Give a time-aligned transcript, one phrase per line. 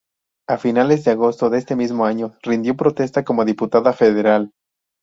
[0.49, 4.49] A finales de agosto de ese mismo año rindió protesta como Diputada Federal.